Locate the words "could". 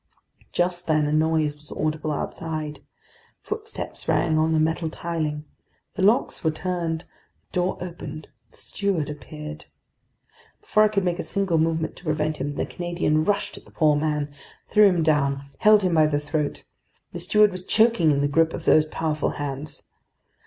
10.87-11.05